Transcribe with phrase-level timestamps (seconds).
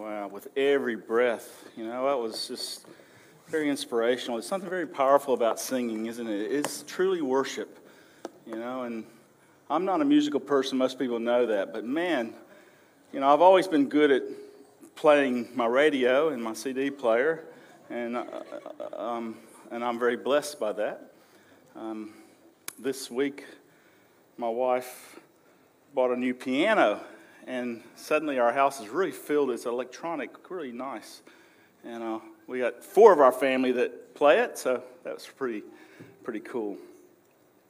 [0.00, 1.68] Wow, with every breath.
[1.76, 2.86] You know, that was just
[3.48, 4.38] very inspirational.
[4.38, 6.50] It's something very powerful about singing, isn't it?
[6.50, 7.78] It's truly worship,
[8.46, 9.04] you know, and
[9.68, 10.78] I'm not a musical person.
[10.78, 11.74] Most people know that.
[11.74, 12.32] But man,
[13.12, 14.22] you know, I've always been good at
[14.94, 17.44] playing my radio and my CD player,
[17.90, 18.24] and, uh,
[18.96, 19.36] um,
[19.70, 21.12] and I'm very blessed by that.
[21.76, 22.14] Um,
[22.78, 23.44] this week,
[24.38, 25.20] my wife
[25.92, 27.02] bought a new piano,
[27.46, 29.50] and suddenly our house is really filled.
[29.50, 31.22] It's electronic, really nice.
[31.84, 35.62] And uh, we got four of our family that play it, so that's pretty,
[36.22, 36.76] pretty cool.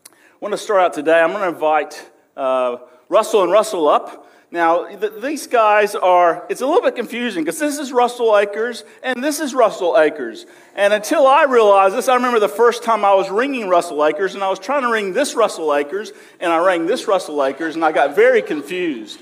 [0.09, 1.21] I want to start out today.
[1.21, 4.27] I'm going to invite uh, Russell and Russell up.
[4.53, 8.83] Now, th- these guys are, it's a little bit confusing because this is Russell Akers
[9.03, 10.45] and this is Russell Akers.
[10.75, 14.35] And until I realized this, I remember the first time I was ringing Russell Akers
[14.35, 16.11] and I was trying to ring this Russell Akers
[16.41, 19.21] and I rang this Russell Akers and I got very confused.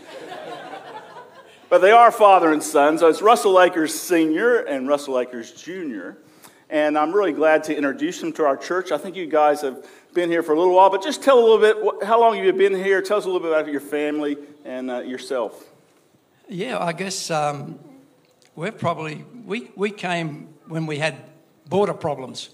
[1.68, 4.58] But they are father and son, so it's Russell Akers Sr.
[4.58, 6.12] and Russell Akers Jr.
[6.70, 8.92] And I'm really glad to introduce them to our church.
[8.92, 11.44] I think you guys have been here for a little while, but just tell a
[11.44, 13.00] little bit how long you've been here.
[13.00, 15.64] Tell us a little bit about your family and uh, yourself.
[16.48, 17.78] Yeah, I guess um,
[18.54, 21.16] we're probably we we came when we had
[21.68, 22.50] border problems.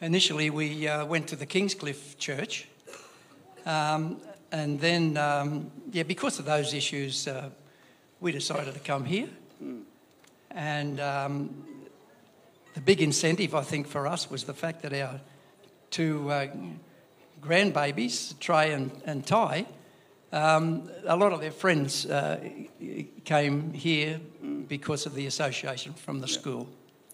[0.00, 2.66] Initially, we uh, went to the Kingscliff Church,
[3.66, 4.20] um,
[4.52, 7.48] and then um, yeah, because of those issues, uh,
[8.20, 9.28] we decided to come here.
[9.62, 9.82] Mm.
[10.50, 11.64] And um,
[12.74, 15.20] the big incentive, I think, for us was the fact that our
[15.90, 16.48] two uh,
[17.40, 19.66] grandbabies, Trey and, and Ty,
[20.32, 22.40] um, a lot of their friends uh,
[23.24, 24.20] came here
[24.68, 26.38] because of the association from the yeah.
[26.38, 26.68] school.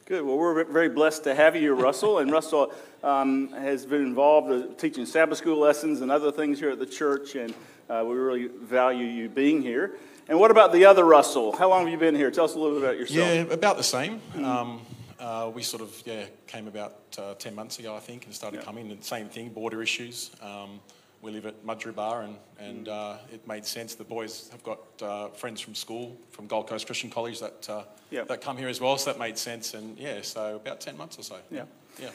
[0.09, 0.25] Good.
[0.25, 2.21] Well, we're very blessed to have you, Russell.
[2.21, 2.73] And Russell
[3.05, 6.87] um, has been involved in teaching Sabbath school lessons and other things here at the
[6.87, 7.53] church, and
[7.91, 9.97] uh, we really value you being here.
[10.27, 11.55] And what about the other Russell?
[11.55, 12.31] How long have you been here?
[12.31, 13.19] Tell us a little bit about yourself.
[13.19, 14.21] Yeah, about the same.
[14.33, 14.45] Mm-hmm.
[14.47, 14.81] Um,
[15.21, 18.61] uh, we sort of yeah came about uh, ten months ago, I think, and started
[18.61, 18.65] yeah.
[18.65, 18.91] coming.
[18.91, 20.31] And same thing, border issues.
[20.41, 20.81] Um,
[21.23, 22.91] we live at Mudgeeraba, and and mm.
[22.91, 23.95] uh, it made sense.
[23.95, 27.83] The boys have got uh, friends from school, from Gold Coast Christian College, that uh,
[28.11, 28.25] yeah.
[28.25, 28.97] that come here as well.
[28.99, 29.75] So that made sense.
[29.75, 31.37] And yeah, so about ten months or so.
[31.51, 31.65] Yeah,
[32.01, 32.11] yeah.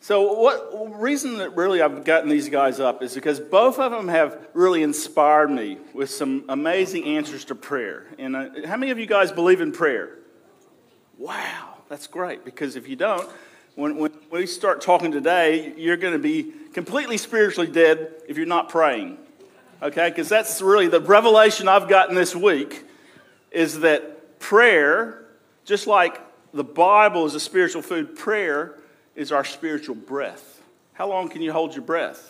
[0.00, 4.08] So what reason that really I've gotten these guys up is because both of them
[4.08, 8.06] have really inspired me with some amazing answers to prayer.
[8.18, 10.18] And uh, how many of you guys believe in prayer?
[11.18, 11.72] Wow.
[11.88, 13.30] That's great because if you don't,
[13.74, 18.46] when, when we start talking today, you're going to be completely spiritually dead if you're
[18.46, 19.18] not praying.
[19.82, 20.08] Okay?
[20.08, 22.84] Because that's really the revelation I've gotten this week
[23.50, 25.24] is that prayer,
[25.64, 26.20] just like
[26.52, 28.78] the Bible is a spiritual food, prayer
[29.14, 30.62] is our spiritual breath.
[30.94, 32.28] How long can you hold your breath?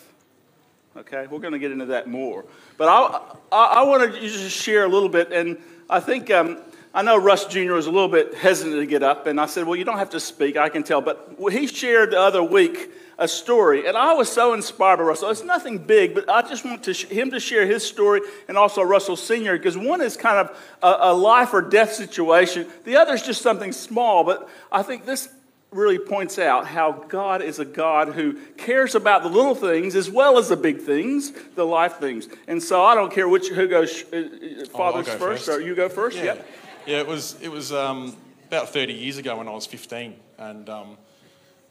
[0.95, 2.45] Okay, we're going to get into that more.
[2.77, 5.57] But I, I, I want to just share a little bit, and
[5.89, 6.59] I think um,
[6.95, 7.73] I know Russ Jr.
[7.73, 10.11] was a little bit hesitant to get up, and I said, Well, you don't have
[10.11, 11.01] to speak, I can tell.
[11.01, 15.29] But he shared the other week a story, and I was so inspired by Russell.
[15.29, 18.57] It's nothing big, but I just want to sh- him to share his story and
[18.57, 22.97] also Russell Sr., because one is kind of a, a life or death situation, the
[22.97, 24.23] other is just something small.
[24.23, 25.29] But I think this
[25.71, 30.09] really points out how God is a God who cares about the little things as
[30.09, 32.27] well as the big things, the life things.
[32.47, 35.59] And so I don't care which who goes uh, uh father's oh, first, first, or
[35.59, 36.17] you go first.
[36.17, 36.23] Yeah.
[36.25, 36.47] Yep.
[36.85, 38.13] Yeah, it was it was um,
[38.47, 40.97] about 30 years ago when I was 15, and um,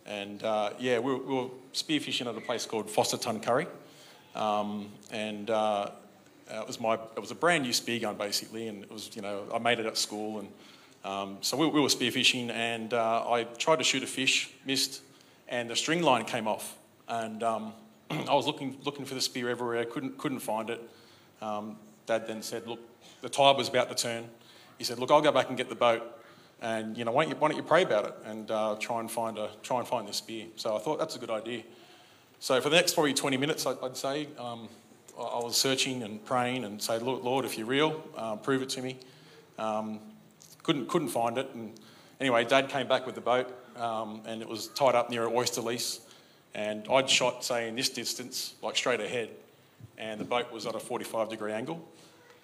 [0.06, 3.66] and uh, yeah, we were, we were, spearfishing at a place called Forster Tuncurry,
[4.34, 5.90] um, and uh,
[6.50, 9.20] it was my it was a brand new spear gun basically, and it was you
[9.20, 10.48] know I made it at school, and
[11.04, 15.02] um, so we, we, were spearfishing, and uh, I tried to shoot a fish, missed,
[15.46, 17.74] and the string line came off, and um,
[18.10, 20.80] I was looking looking for the spear everywhere, couldn't couldn't find it.
[21.42, 22.80] Um, Dad then said, look,
[23.20, 24.28] the tide was about to turn
[24.82, 26.02] he said, "Look, I'll go back and get the boat,
[26.60, 28.98] and you know, why don't you, why don't you pray about it and uh, try
[28.98, 31.62] and find a try and find this spear?" So I thought that's a good idea.
[32.40, 34.68] So for the next probably 20 minutes, I'd say um,
[35.16, 38.70] I was searching and praying and say, Look, "Lord, if you're real, uh, prove it
[38.70, 38.98] to me."
[39.56, 40.00] Um,
[40.64, 41.72] couldn't couldn't find it, and
[42.20, 45.32] anyway, Dad came back with the boat, um, and it was tied up near an
[45.32, 46.00] oyster lease,
[46.56, 49.30] and I'd shot say in this distance, like straight ahead,
[49.96, 51.88] and the boat was at a 45 degree angle,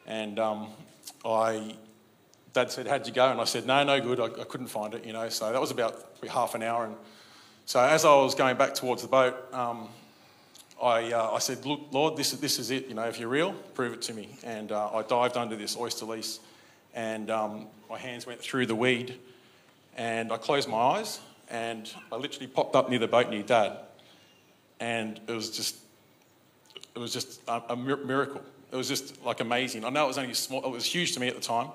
[0.06, 0.68] and um,
[1.24, 1.74] I
[2.52, 3.30] Dad said, How'd you go?
[3.30, 4.20] And I said, No, no good.
[4.20, 5.28] I, I couldn't find it, you know.
[5.28, 6.86] So that was about half an hour.
[6.86, 6.96] And
[7.66, 9.88] so as I was going back towards the boat, um,
[10.82, 12.88] I, uh, I said, Look, Lord, this is, this is it.
[12.88, 14.28] You know, if you're real, prove it to me.
[14.44, 16.40] And uh, I dived under this oyster lease
[16.94, 19.18] and um, my hands went through the weed
[19.96, 23.78] and I closed my eyes and I literally popped up near the boat near Dad.
[24.80, 25.76] And it was just,
[26.94, 28.42] it was just a, a miracle.
[28.70, 29.84] It was just like amazing.
[29.84, 31.68] I know it was only small, it was huge to me at the time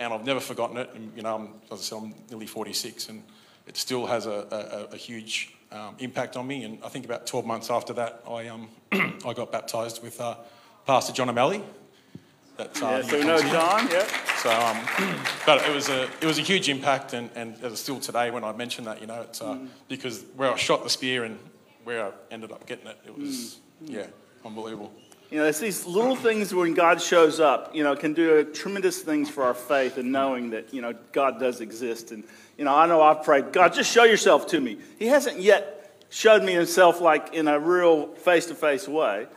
[0.00, 0.90] and I've never forgotten it.
[0.94, 3.22] And, you know, I'm, as I said, I'm nearly 46, and
[3.66, 6.64] it still has a, a, a huge um, impact on me.
[6.64, 10.36] And I think about 12 months after that, I, um, I got baptised with uh,
[10.86, 11.62] Pastor John O'Malley.
[12.56, 14.06] That, uh, Yeah, so we know John, yeah.
[14.36, 15.16] so, um,
[15.46, 18.52] but it was a it was a huge impact, and, and still today when I
[18.52, 19.56] mention that, you know, it's uh,
[19.88, 21.38] because where I shot the spear and
[21.84, 24.08] where I ended up getting it, it was yeah,
[24.44, 24.92] unbelievable.
[25.30, 29.00] You know, it's these little things when God shows up, you know, can do tremendous
[29.00, 32.10] things for our faith and knowing that, you know, God does exist.
[32.10, 32.24] And,
[32.58, 34.78] you know, I know I've prayed, God, just show yourself to me.
[34.98, 39.28] He hasn't yet showed me himself like in a real face to face way.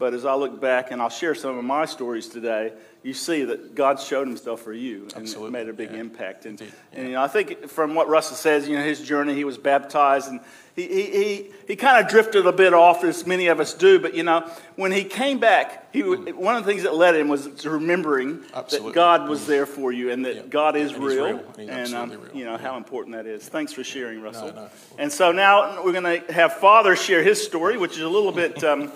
[0.00, 3.44] But as I look back and I'll share some of my stories today, you see
[3.44, 5.98] that God showed himself for you and Absolutely, made a big yeah.
[5.98, 6.46] impact.
[6.46, 9.34] And, Indeed, and you know, I think from what Russell says, you know, his journey,
[9.34, 10.40] he was baptized and
[10.74, 13.98] he, he, he, he kind of drifted a bit off, as many of us do.
[13.98, 17.14] But, you know, when he came back, he, would- one of the things that led
[17.14, 20.42] him was to remembering that God was there for you and that Yeah.
[20.48, 21.24] God is And real.
[21.26, 21.44] real.
[21.58, 22.20] And, um, real.
[22.32, 23.46] you know, how important that is.
[23.46, 24.50] Thanks for sharing, Russell.
[24.54, 24.70] no.
[24.96, 28.32] And so now we're going to have Father share his story, which is a little
[28.32, 28.90] bit, um,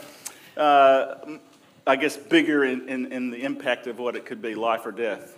[0.56, 1.14] uh,
[1.86, 4.92] I guess, bigger in, in, in the impact of what it could be, life or
[4.92, 5.36] death.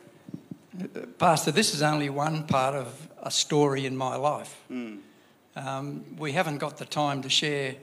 [1.18, 4.54] Pastor, this is only one part of a story in my life.
[5.56, 7.76] Um, we haven't got the time to share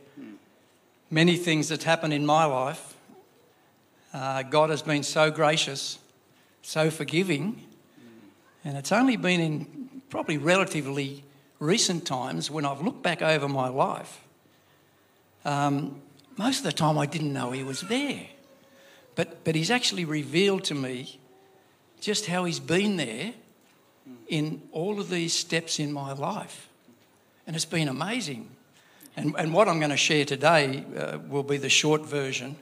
[1.10, 2.96] many things that happen in my life.
[4.14, 5.98] Uh, God has been so gracious,
[6.62, 7.66] so forgiving,
[8.64, 11.24] and it's only been in probably relatively
[11.58, 14.22] recent times when I've looked back over my life.
[15.46, 16.03] Um,
[16.38, 18.28] most of the time, I didn't know He was there,
[19.16, 21.20] but but He's actually revealed to me
[22.04, 23.34] just how he's been there
[24.28, 26.68] in all of these steps in my life.
[27.48, 28.50] And it's been amazing.
[29.16, 32.58] And, and what I'm going to share today uh, will be the short version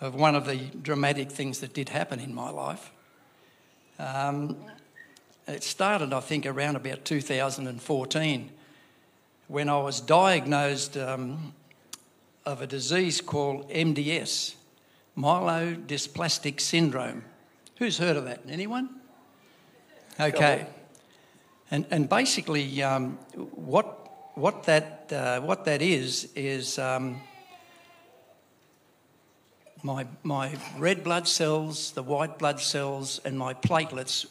[0.00, 2.90] of one of the dramatic things that did happen in my life.
[3.98, 4.56] Um,
[5.46, 8.50] it started, I think, around about 2014
[9.48, 11.52] when I was diagnosed um,
[12.46, 14.54] of a disease called MDS,
[15.18, 17.24] myelodysplastic syndrome.
[17.78, 18.42] Who's heard of that?
[18.48, 18.88] Anyone?
[20.18, 20.66] Okay.
[21.72, 27.20] And, and basically, um, what, what, that, uh, what that is, is um,
[29.82, 34.26] my, my red blood cells, the white blood cells, and my platelets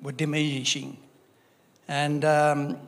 [0.00, 0.96] were diminishing.
[1.88, 2.78] And, um,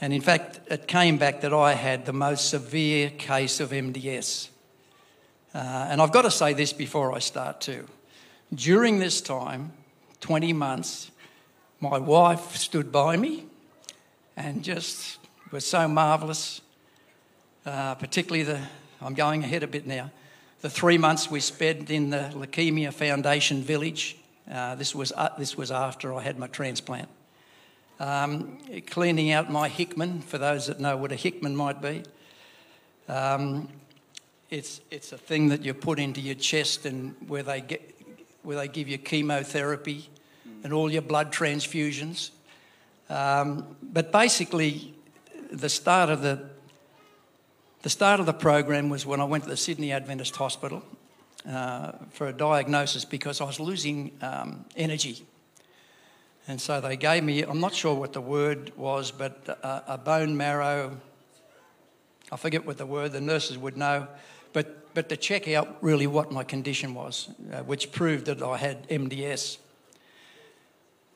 [0.00, 4.50] and in fact, it came back that I had the most severe case of MDS.
[5.54, 7.86] Uh, and I've got to say this before I start too.
[8.54, 9.72] During this time,
[10.20, 11.10] 20 months,
[11.80, 13.46] my wife stood by me
[14.36, 15.18] and just
[15.50, 16.60] was so marvellous,
[17.64, 18.60] uh, particularly the,
[19.00, 20.10] I'm going ahead a bit now,
[20.60, 24.16] the three months we spent in the Leukemia Foundation village.
[24.50, 27.08] Uh, this, was, uh, this was after I had my transplant.
[27.98, 32.02] Um, cleaning out my Hickman, for those that know what a Hickman might be.
[33.08, 33.68] Um,
[34.50, 37.94] it's, it's a thing that you put into your chest and where they, get,
[38.42, 40.10] where they give you chemotherapy
[40.62, 42.30] and all your blood transfusions.
[43.08, 44.94] Um, but basically,
[45.50, 46.50] the start of the
[47.86, 50.82] the start of the program was when I went to the Sydney Adventist Hospital
[51.48, 55.24] uh, for a diagnosis because I was losing um, energy.
[56.48, 59.98] And so they gave me, I'm not sure what the word was, but a, a
[59.98, 60.96] bone marrow,
[62.30, 64.06] I forget what the word, the nurses would know,
[64.52, 68.56] but, but to check out really what my condition was, uh, which proved that I
[68.58, 69.58] had MDS.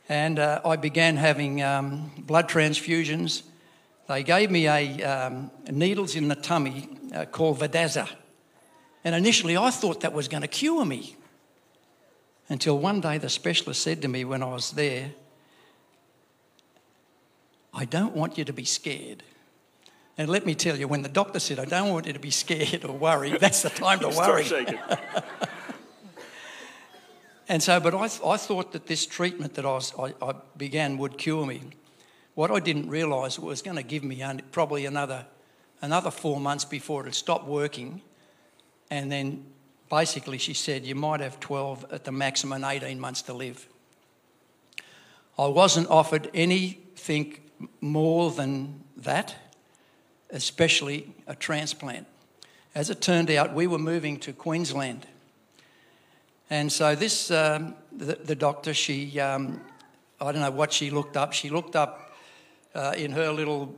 [0.08, 3.42] And uh, I began having um, blood transfusions.
[4.08, 8.08] They gave me a um, needles in the tummy uh, called Vidaza.
[9.04, 11.16] And initially I thought that was going to cure me.
[12.48, 15.12] Until one day the specialist said to me when I was there,
[17.72, 19.22] I don't want you to be scared.
[20.18, 22.30] And let me tell you, when the doctor said, I don't want you to be
[22.30, 24.46] scared or worried, that's the time to worry.
[27.50, 30.98] And so, but I, I thought that this treatment that I, was, I, I began
[30.98, 31.62] would cure me.
[32.36, 34.22] What I didn't realise was going to give me
[34.52, 35.26] probably another,
[35.82, 38.02] another four months before it stopped working.
[38.88, 39.46] And then
[39.90, 43.66] basically she said, you might have 12 at the maximum 18 months to live.
[45.36, 47.36] I wasn't offered anything
[47.80, 49.34] more than that,
[50.30, 52.06] especially a transplant.
[52.74, 55.06] As it turned out, we were moving to Queensland.
[56.48, 59.60] And so this, um, the, the doctor, she, um,
[60.20, 61.32] I don't know what she looked up.
[61.32, 62.12] She looked up
[62.74, 63.74] uh, in her little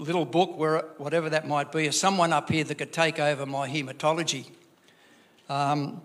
[0.00, 3.68] little book, where whatever that might be, someone up here that could take over my
[3.68, 4.46] haematology.
[5.48, 6.00] Um,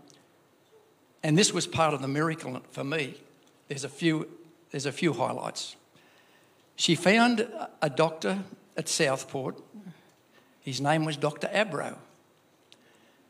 [1.23, 3.15] and this was part of the miracle for me.
[3.67, 4.27] There's a few,
[4.71, 5.75] there's a few highlights.
[6.75, 7.47] She found
[7.81, 8.39] a doctor
[8.75, 9.61] at Southport.
[10.61, 11.49] His name was Dr.
[11.53, 11.97] Abro.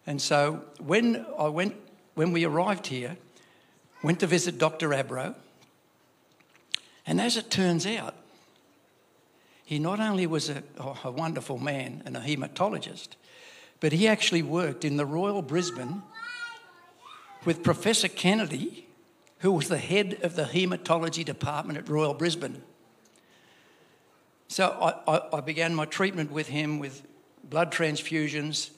[0.08, 1.76] And so when I went,
[2.16, 3.18] when we arrived here,
[4.04, 4.94] went to visit Dr.
[4.94, 5.36] Abro,
[7.08, 8.16] and as it turns out,
[9.64, 10.64] he not only was a,
[11.04, 13.10] a wonderful man and a haematologist,
[13.80, 16.04] but he actually worked in the Royal Brisbane
[17.46, 18.88] with Professor Kennedy,
[19.40, 22.62] who was the head of the haematology department at Royal Brisbane.
[24.48, 24.70] So
[25.08, 27.02] I, I, I began my treatment with him with
[27.44, 28.72] blood transfusions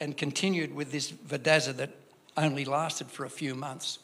[0.00, 1.90] and continued with this Vidaza that
[2.36, 3.98] only lasted for a few months.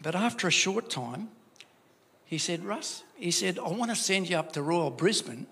[0.00, 1.28] But after a short time,
[2.24, 5.46] he said, Russ, he said, I want to send you up to Royal Brisbane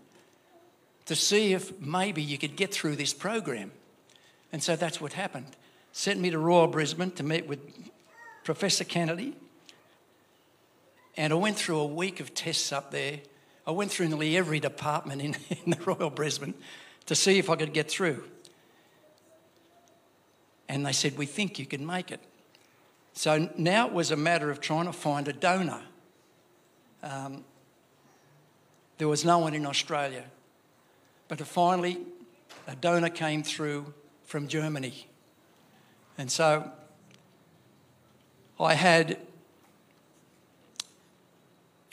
[1.06, 3.70] to see if maybe you could get through this program.
[4.52, 5.46] And so that's what happened.
[5.92, 7.60] Sent me to Royal Brisbane to meet with
[8.42, 9.36] Professor Kennedy.
[11.16, 13.20] And I went through a week of tests up there.
[13.66, 16.54] I went through nearly every department in, in the Royal Brisbane
[17.06, 18.24] to see if I could get through.
[20.68, 22.20] And they said, We think you can make it.
[23.12, 25.82] So now it was a matter of trying to find a donor.
[27.02, 27.44] Um,
[28.98, 30.24] there was no one in Australia.
[31.28, 32.00] But finally,
[32.66, 33.92] a donor came through
[34.24, 35.08] from Germany.
[36.16, 36.70] And so
[38.58, 39.18] I had,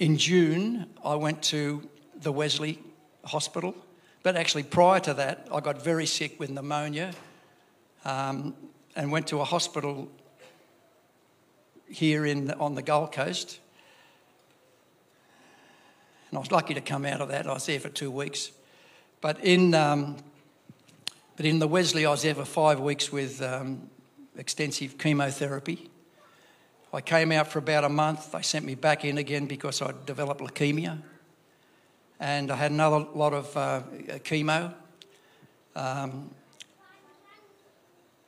[0.02, 2.80] in June, I went to the Wesley
[3.24, 3.76] Hospital.
[4.24, 7.12] But actually, prior to that, I got very sick with pneumonia
[8.04, 8.56] um,
[8.96, 10.10] and went to a hospital
[11.88, 13.60] here in, on the Gold Coast.
[16.32, 17.46] And I was lucky to come out of that.
[17.46, 18.50] I was there for two weeks.
[19.22, 20.18] But in, um,
[21.38, 23.88] but in the Wesley, I was there for five weeks with um,
[24.36, 25.91] extensive chemotherapy.
[26.94, 28.32] I came out for about a month.
[28.32, 31.02] They sent me back in again because I developed leukemia.
[32.20, 33.82] And I had another lot of uh,
[34.24, 34.74] chemo.
[35.76, 36.30] Um,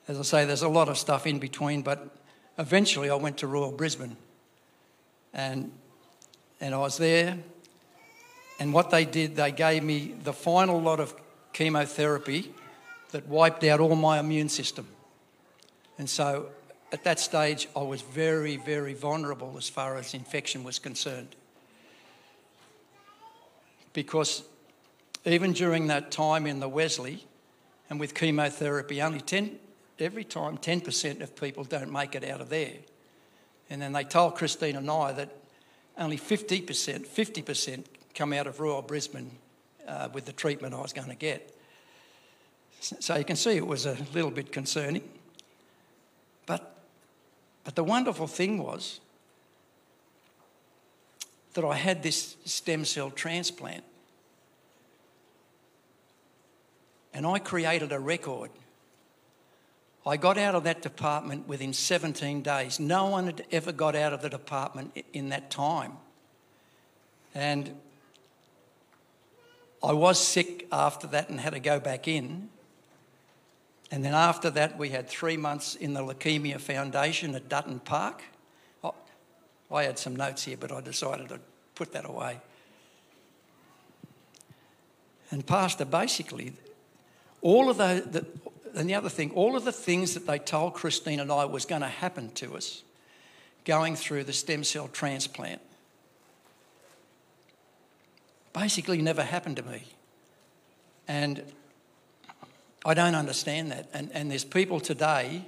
[0.08, 2.16] as I say, there's a lot of stuff in between, but
[2.58, 4.18] eventually I went to Royal Brisbane.
[5.34, 5.72] And,
[6.62, 7.38] and I was there
[8.60, 11.14] and what they did, they gave me the final lot of
[11.54, 12.54] chemotherapy
[13.12, 14.88] that wiped out all my immune system.
[15.98, 16.48] And so
[16.94, 21.36] at that stage, I was very, very vulnerable as far as infection was concerned.
[23.94, 24.44] Because
[25.26, 27.26] even during that time in the Wesley
[27.90, 29.58] and with chemotherapy, only 10,
[29.98, 32.76] every time 10% of people don't make it out of there.
[33.72, 35.36] And then they told Christine and I that
[35.98, 39.32] only 50%, 50% come out of Royal Brisbane
[39.88, 41.56] uh, with the treatment I was going to get.
[42.80, 45.02] So you can see it was a little bit concerning.
[47.64, 49.00] But, the wonderful thing was
[51.54, 53.84] that I had this stem cell transplant.
[57.14, 58.50] And I created a record.
[60.06, 62.80] I got out of that department within 17 days.
[62.80, 65.94] No one had ever got out of the department in that time.
[67.34, 67.80] And
[69.84, 72.50] I was sick after that and had to go back in.
[73.94, 78.24] And then after that, we had three months in the Leukemia Foundation at Dutton Park.
[78.84, 78.96] Oh,
[79.72, 81.40] I had some notes here, but I decided to
[81.76, 82.42] put that away.
[85.30, 86.54] And Pastor, basically,
[87.44, 88.26] all of the, the
[88.80, 91.66] and the other thing, all of the things that they told Christine and I was
[91.66, 92.82] going to happen to us
[93.64, 95.62] going through the stem cell transplant
[98.54, 99.84] basically never happened to me.
[101.08, 101.44] And
[102.86, 103.90] I don't understand that.
[103.94, 105.46] And, and there's people today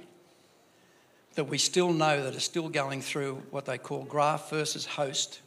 [1.34, 5.40] that we still know that are still going through what they call graft versus host,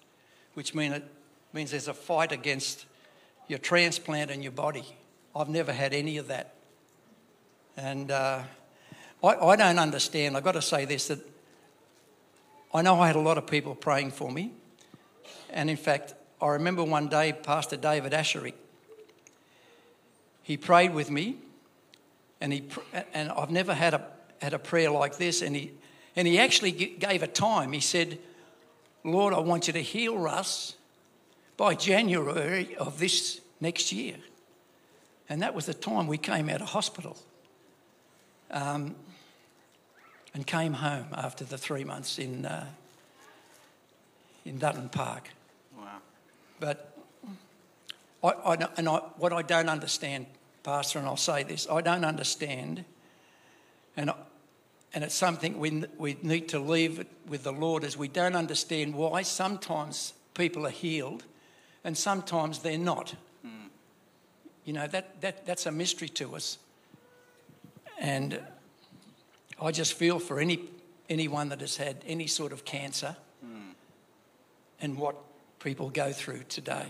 [0.54, 1.04] which mean it
[1.52, 2.86] means there's a fight against
[3.48, 4.86] your transplant and your body.
[5.36, 6.54] I've never had any of that.
[7.76, 8.44] And uh,
[9.24, 10.38] I, I don't understand.
[10.38, 11.20] I've got to say this that
[12.72, 14.52] I know I had a lot of people praying for me.
[15.50, 18.54] And in fact, I remember one day, Pastor David Asscherick,
[20.44, 21.38] he prayed with me,
[22.42, 22.64] and, he,
[23.14, 24.06] and I've never had a,
[24.42, 25.42] had a prayer like this.
[25.42, 25.72] And he,
[26.16, 27.72] and he actually gave a time.
[27.72, 28.20] He said,
[29.04, 30.76] Lord, I want you to heal Russ
[31.58, 34.16] by January of this next year.
[35.30, 37.18] And that was the time we came out of hospital
[38.50, 38.96] um,
[40.34, 42.66] and came home after the three months in, uh,
[44.46, 45.30] in Dutton Park.
[45.78, 46.00] Wow.
[46.60, 46.98] But
[48.24, 50.26] I, I, and I, what I don't understand,
[50.64, 52.86] Pastor, and I'll say this, I don't understand,
[53.96, 54.12] and
[54.94, 58.96] and it's something we, we need to leave with the Lord as we don't understand
[58.96, 61.24] why sometimes people are healed
[61.84, 63.14] and sometimes they're not.
[63.44, 63.68] Hmm.
[64.66, 66.58] You know, that, that, that's a mystery to us.
[68.00, 68.40] And
[69.62, 70.60] I just feel for any,
[71.08, 73.72] anyone that has had any sort of cancer hmm.
[74.82, 75.18] and what
[75.60, 76.88] people go through today.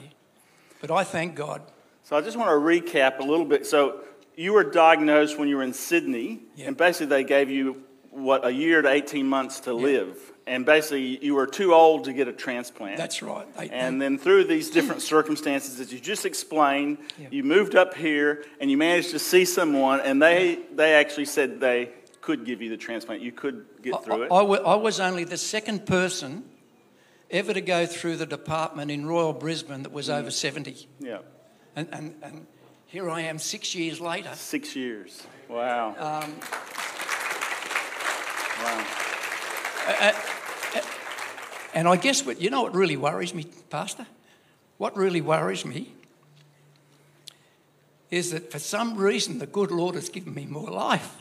[0.79, 1.61] But I thank God.
[2.09, 3.67] So I just want to recap a little bit.
[3.67, 3.99] So
[4.35, 6.69] you were diagnosed when you were in Sydney, Yeah.
[6.69, 10.17] and basically they gave you what a year to 18 months to live.
[10.47, 12.97] And basically you were too old to get a transplant.
[12.97, 13.45] That's right.
[13.71, 17.27] And then through these different circumstances that you just explained, Yeah.
[17.29, 21.59] you moved up here and you managed to see someone, and they, they actually said
[21.59, 23.21] they could give you the transplant.
[23.21, 24.31] You could get through it.
[24.31, 26.43] I, I wa- I was only the second person
[27.29, 30.21] ever to go through the department in Royal Brisbane that was Mm.
[30.21, 30.87] over 70.
[30.99, 31.19] Yeah.
[31.79, 32.47] And, and, and
[32.87, 34.31] here I am six years later.
[34.35, 35.25] Six years.
[35.47, 35.91] Wow.
[35.91, 36.35] Um,
[38.61, 38.85] wow.
[41.73, 44.05] and I guess what, you know what really worries me, Pastor?
[44.77, 45.93] What really worries me
[48.11, 51.15] is that for some reason the good Lord has given me more life.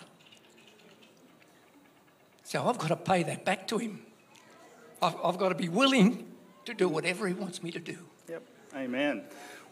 [2.42, 4.00] So I've got to pay that back to Him.
[5.00, 6.26] I've, I've got to be willing
[6.64, 7.98] to do whatever He wants me to do.
[8.28, 8.42] Yep.
[8.74, 9.22] Amen.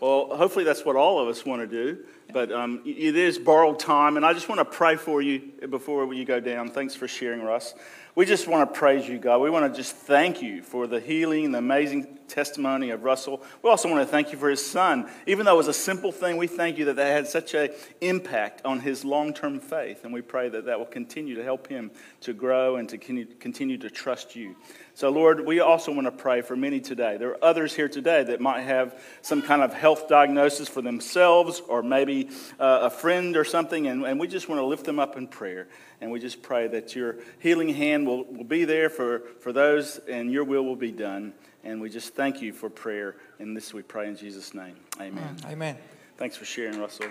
[0.00, 2.04] Well, hopefully that's what all of us want to do.
[2.32, 6.12] But um, it is borrowed time, and I just want to pray for you before
[6.12, 6.68] you go down.
[6.68, 7.74] Thanks for sharing, Russ.
[8.14, 9.40] We just want to praise you, God.
[9.40, 13.42] We want to just thank you for the healing, the amazing testimony of Russell.
[13.62, 15.08] We also want to thank you for his son.
[15.26, 17.70] Even though it was a simple thing, we thank you that that had such an
[18.00, 20.04] impact on his long term faith.
[20.04, 21.90] And we pray that that will continue to help him
[22.22, 24.56] to grow and to continue- to trust you.
[24.94, 27.18] So, Lord, we also want to pray for many today.
[27.18, 31.60] There are others here today that might have some kind of health diagnosis for themselves
[31.68, 34.98] or maybe uh, a friend or something, and, and we just want to lift them
[34.98, 35.68] up in prayer.
[36.00, 39.98] And we just pray that your healing hand will, will be there for, for those
[40.08, 41.32] and your will will be done.
[41.66, 43.16] And we just thank you for prayer.
[43.40, 44.76] And this we pray in Jesus' name.
[45.00, 45.36] Amen.
[45.40, 45.76] Mm, amen.
[46.16, 47.08] Thanks for sharing, Russell.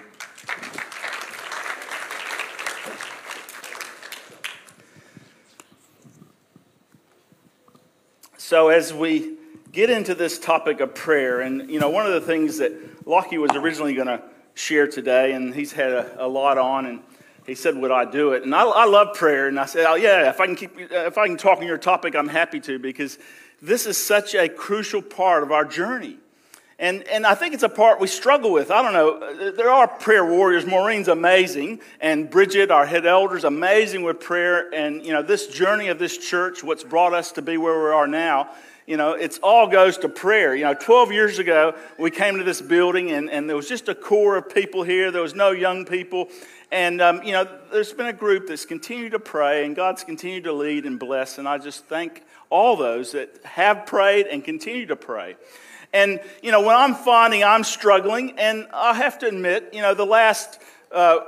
[8.38, 9.34] So, as we
[9.74, 13.38] get into this topic of prayer, and you know, one of the things that Lockie
[13.38, 17.02] was originally going to share today, and he's had a, a lot on, and
[17.46, 19.96] he said, "Would I do it?" And I, I love prayer, and I said, "Oh
[19.96, 22.80] yeah, if I can keep, if I can talk on your topic, I'm happy to
[22.80, 23.20] because
[23.66, 26.18] this is such a crucial part of our journey."
[26.78, 28.70] And, and I think it's a part we struggle with.
[28.70, 29.52] I don't know.
[29.52, 30.66] There are prayer warriors.
[30.66, 31.80] Maureen's amazing.
[32.02, 34.74] And Bridget, our head elder, is amazing with prayer.
[34.74, 37.90] And, you know, this journey of this church, what's brought us to be where we
[37.92, 38.50] are now,
[38.86, 40.54] you know, it's all goes to prayer.
[40.54, 43.88] You know, 12 years ago, we came to this building and, and there was just
[43.88, 45.12] a core of people here.
[45.12, 46.28] There was no young people.
[46.72, 50.44] And, um, you know, there's been a group that's continued to pray and God's continued
[50.44, 51.38] to lead and bless.
[51.38, 52.24] And I just thank
[52.56, 55.36] all those that have prayed and continue to pray.
[55.92, 59.94] And, you know, when I'm finding I'm struggling, and I have to admit, you know,
[59.94, 60.60] the last
[60.92, 61.20] uh,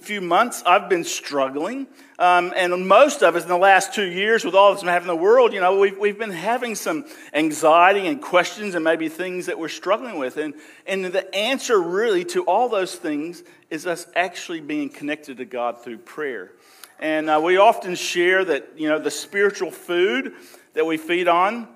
[0.00, 1.86] few months I've been struggling.
[2.18, 5.14] Um, and most of us in the last two years, with all that's been happening
[5.14, 9.08] in the world, you know, we've, we've been having some anxiety and questions and maybe
[9.08, 10.36] things that we're struggling with.
[10.36, 10.54] And,
[10.86, 15.82] and the answer really to all those things is us actually being connected to God
[15.82, 16.52] through prayer.
[16.98, 20.32] And uh, we often share that, you know, the spiritual food
[20.76, 21.66] that we feed on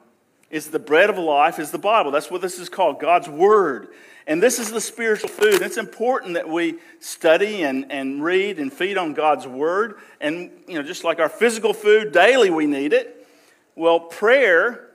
[0.51, 2.11] is the bread of life is the bible.
[2.11, 3.89] That's what this is called god's word.
[4.27, 5.63] And this is the spiritual food.
[5.63, 9.99] It's important that we study and, and read and feed on god's word.
[10.21, 13.27] And you know just like our physical food daily we need it.
[13.75, 14.91] Well prayer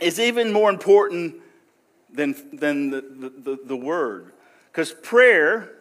[0.00, 1.34] is even more important
[2.12, 4.32] than, than the, the, the, the word.
[4.70, 5.72] Because prayer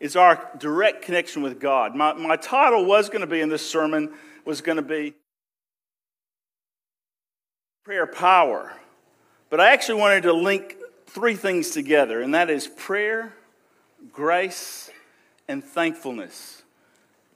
[0.00, 1.94] is our direct connection with god.
[1.94, 4.12] My, my title was going to be in this sermon
[4.44, 5.14] was going to be
[7.84, 8.72] prayer power.
[9.50, 13.32] But I actually wanted to link three things together, and that is prayer,
[14.12, 14.88] grace,
[15.48, 16.62] and thankfulness.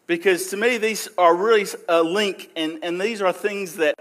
[0.07, 3.97] Because to me, these are really a link, and, and these are things that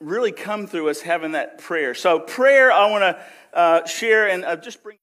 [0.00, 1.94] really come through us having that prayer.
[1.94, 4.98] So, prayer, I want to uh, share and uh, just bring.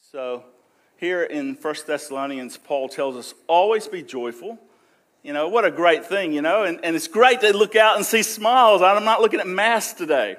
[0.00, 0.44] So,
[1.02, 4.56] here in 1 Thessalonians, Paul tells us, always be joyful.
[5.24, 7.96] You know, what a great thing, you know, and, and it's great to look out
[7.96, 8.82] and see smiles.
[8.82, 10.36] I'm not looking at masks today.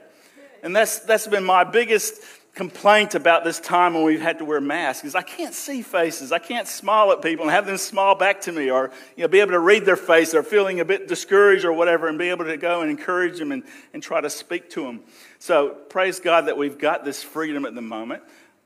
[0.64, 2.24] And that's, that's been my biggest
[2.56, 6.32] complaint about this time when we've had to wear masks is I can't see faces.
[6.32, 9.28] I can't smile at people and have them smile back to me or you know,
[9.28, 10.32] be able to read their face.
[10.32, 13.52] They're feeling a bit discouraged or whatever and be able to go and encourage them
[13.52, 15.02] and, and try to speak to them.
[15.40, 18.24] So praise God that we've got this freedom at the moment.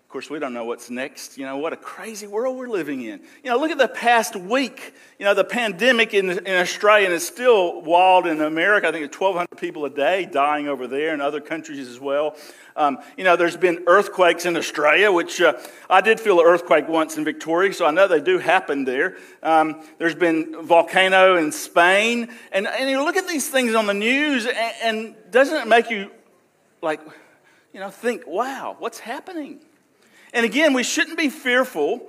[0.07, 1.37] Of course, we don't know what's next.
[1.37, 3.19] You know, what a crazy world we're living in.
[3.43, 4.93] You know, look at the past week.
[5.19, 8.87] You know, the pandemic in, in Australia, and it's still wild in America.
[8.87, 12.37] I think it's 1,200 people a day dying over there and other countries as well.
[12.77, 16.87] Um, you know, there's been earthquakes in Australia, which uh, I did feel an earthquake
[16.87, 19.17] once in Victoria, so I know they do happen there.
[19.43, 22.29] Um, there's been volcano in Spain.
[22.53, 25.89] And, and you look at these things on the news, and, and doesn't it make
[25.89, 26.09] you,
[26.81, 27.01] like,
[27.73, 29.59] you know, think, wow, what's happening?
[30.37, 31.99] And again, we shouldn't be fearful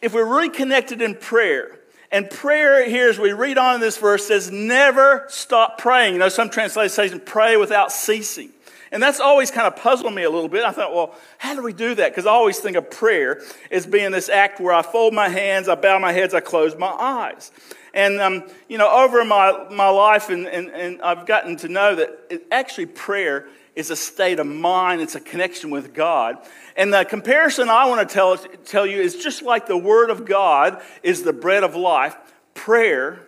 [0.00, 1.80] if we're really connected in prayer.
[2.12, 6.12] And prayer here, as we read on in this verse, says, never stop praying.
[6.12, 8.50] You know, some translations say, pray without ceasing.
[8.92, 10.62] And that's always kind of puzzling me a little bit.
[10.62, 12.12] I thought, well, how do we do that?
[12.12, 15.68] Because I always think of prayer as being this act where I fold my hands,
[15.68, 17.50] I bow my heads, I close my eyes.
[17.94, 21.96] And, um, you know, over my, my life, and, and, and I've gotten to know
[21.96, 26.38] that it, actually prayer is a state of mind, it's a connection with God.
[26.76, 30.24] And the comparison I want to tell, tell you is just like the Word of
[30.24, 32.16] God is the bread of life,
[32.54, 33.20] prayer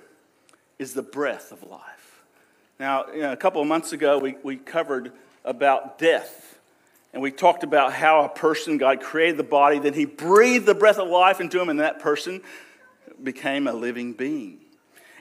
[0.79, 2.25] is the breath of life.
[2.79, 5.13] Now, you know, a couple of months ago, we, we covered
[5.45, 6.59] about death.
[7.13, 10.75] And we talked about how a person, God created the body, then He breathed the
[10.75, 12.43] breath of life into him, and that person
[13.23, 14.59] became a living being.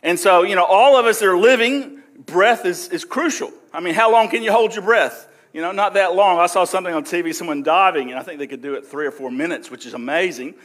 [0.03, 3.51] And so, you know, all of us are living, breath is, is crucial.
[3.73, 5.27] I mean, how long can you hold your breath?
[5.53, 6.39] You know, not that long.
[6.39, 9.05] I saw something on TV, someone diving, and I think they could do it three
[9.05, 10.55] or four minutes, which is amazing.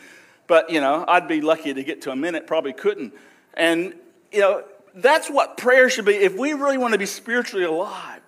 [0.46, 3.14] But, you know, I'd be lucky to get to a minute, probably couldn't.
[3.54, 3.94] And,
[4.32, 6.14] you know, that's what prayer should be.
[6.14, 8.20] If we really want to be spiritually alive,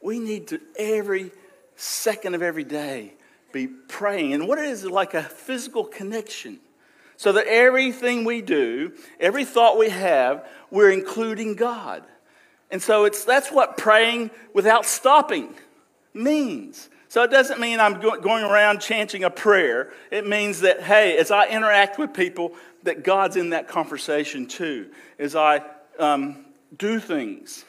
[0.00, 1.30] we need to every
[1.76, 3.14] second of every day
[3.52, 4.32] be praying.
[4.32, 6.58] And what is it like a physical connection?
[7.16, 12.02] So that everything we do, every thought we have, we're including God.
[12.70, 15.54] And so it's, that's what praying without stopping
[16.14, 16.88] means.
[17.08, 19.92] So it doesn't mean I'm going around chanting a prayer.
[20.12, 22.54] It means that, hey, as I interact with people,
[22.84, 24.90] that God's in that conversation too.
[25.18, 25.62] As I
[25.98, 26.44] um,
[26.76, 27.64] do things.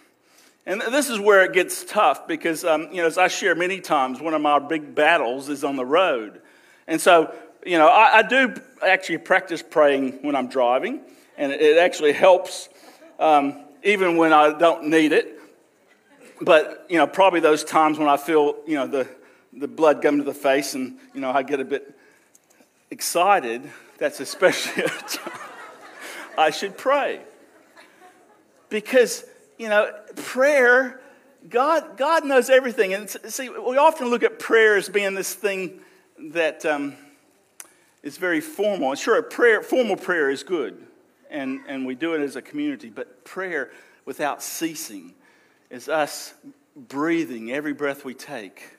[0.66, 3.82] And this is where it gets tough because, um, you know, as I share many
[3.82, 6.40] times, one of my big battles is on the road.
[6.88, 7.34] And so,
[7.66, 8.54] you know, I, I do
[8.86, 11.02] actually practice praying when I'm driving,
[11.38, 12.70] and it, actually helps.
[13.20, 15.40] Um, even when I don't need it.
[16.40, 19.08] But, you know, probably those times when I feel, you know, the,
[19.54, 21.96] the blood come to the face and, you know, I get a bit
[22.90, 25.40] excited, that's especially a time
[26.38, 27.22] I should pray.
[28.70, 29.26] Because,
[29.58, 31.00] you know, prayer,
[31.48, 32.94] God, God knows everything.
[32.94, 35.82] And see, we often look at prayer as being this thing
[36.32, 36.96] that um,
[38.02, 38.92] is very formal.
[38.92, 40.88] And sure, a prayer, formal prayer is good
[41.32, 42.90] and, and we do it as a community.
[42.90, 43.72] But prayer
[44.06, 45.14] without ceasing
[45.70, 46.34] is us
[46.76, 48.78] breathing every breath we take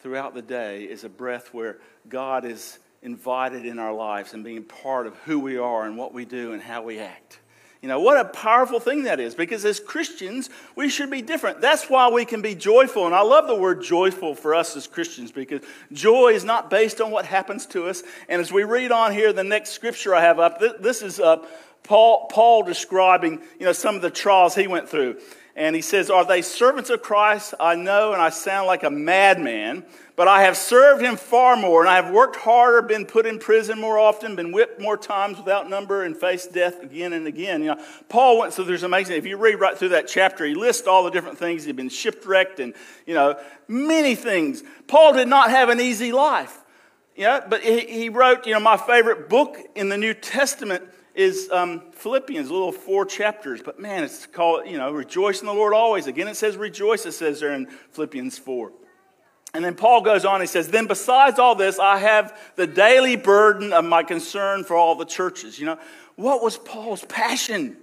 [0.00, 4.64] throughout the day is a breath where God is invited in our lives and being
[4.64, 7.40] part of who we are and what we do and how we act.
[7.80, 11.60] You know, what a powerful thing that is because as Christians, we should be different.
[11.60, 13.06] That's why we can be joyful.
[13.06, 17.00] And I love the word joyful for us as Christians because joy is not based
[17.00, 18.02] on what happens to us.
[18.28, 21.48] And as we read on here, the next scripture I have up, this is up
[21.82, 25.18] Paul, Paul describing, you know, some of the trials he went through.
[25.58, 27.52] And he says, Are they servants of Christ?
[27.58, 31.80] I know, and I sound like a madman, but I have served him far more,
[31.80, 35.36] and I have worked harder, been put in prison more often, been whipped more times
[35.36, 37.62] without number, and faced death again and again.
[37.62, 40.54] You know, Paul went through, there's amazing, if you read right through that chapter, he
[40.54, 41.64] lists all the different things.
[41.64, 42.72] He'd been shipwrecked and,
[43.04, 43.36] you know,
[43.66, 44.62] many things.
[44.86, 46.56] Paul did not have an easy life.
[47.16, 50.84] Yeah, but he, he wrote, you know, my favorite book in the New Testament
[51.18, 53.60] is um, Philippians, little four chapters.
[53.60, 56.06] But man, it's called, you know, rejoice in the Lord always.
[56.06, 58.70] Again, it says rejoice, it says there in Philippians 4.
[59.52, 63.16] And then Paul goes on, he says, Then besides all this, I have the daily
[63.16, 65.58] burden of my concern for all the churches.
[65.58, 65.78] You know,
[66.14, 67.76] what was Paul's passion?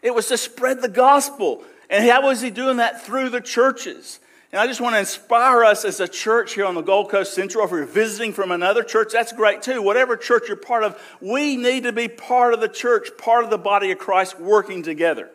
[0.00, 1.64] It was to spread the gospel.
[1.88, 3.02] And how was he doing that?
[3.02, 4.20] Through the churches.
[4.52, 7.34] And I just want to inspire us as a church here on the Gold Coast
[7.34, 7.64] Central.
[7.64, 9.80] If you're visiting from another church, that's great too.
[9.80, 13.50] Whatever church you're part of, we need to be part of the church, part of
[13.50, 15.30] the body of Christ, working together.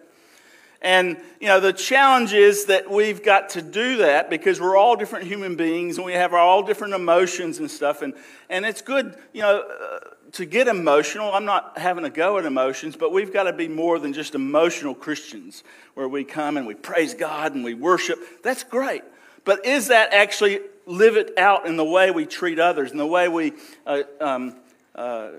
[0.81, 4.97] And, you know, the challenge is that we've got to do that because we're all
[4.97, 8.01] different human beings and we have all different emotions and stuff.
[8.01, 8.13] And,
[8.49, 9.99] and it's good, you know, uh,
[10.33, 11.31] to get emotional.
[11.33, 14.35] I'm not having a go at emotions, but we've got to be more than just
[14.35, 18.19] emotional Christians where we come and we praise God and we worship.
[18.43, 19.03] That's great.
[19.43, 23.07] But is that actually live it out in the way we treat others, in the
[23.07, 23.53] way we
[23.85, 24.55] uh, um,
[24.93, 25.29] uh,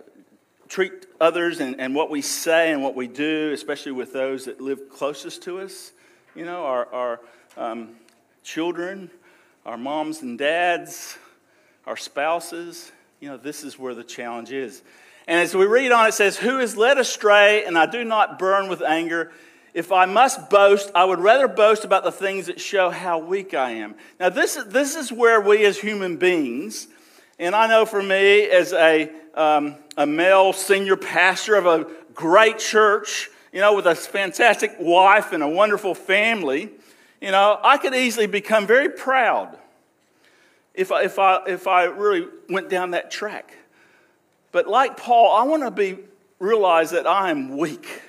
[0.68, 4.60] treat others, and, and what we say and what we do, especially with those that
[4.60, 5.92] live closest to us?
[6.34, 7.20] You know, our, our
[7.56, 7.96] um,
[8.42, 9.10] children,
[9.64, 11.18] our moms and dads,
[11.86, 14.82] our spouses, you know, this is where the challenge is.
[15.26, 18.38] And as we read on, it says, Who is led astray, and I do not
[18.38, 19.32] burn with anger.
[19.74, 23.52] If I must boast, I would rather boast about the things that show how weak
[23.52, 23.94] I am.
[24.18, 26.88] Now, this, this is where we as human beings,
[27.38, 32.58] and I know for me as a, um, a male senior pastor of a great
[32.58, 36.70] church, you know, with a fantastic wife and a wonderful family,
[37.20, 39.58] you know, I could easily become very proud
[40.76, 43.56] if I, if I, if I really went down that track.
[44.52, 45.98] But like Paul, I want to be
[46.38, 48.02] realize that I am weak.